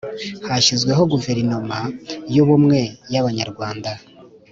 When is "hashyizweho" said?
0.49-1.01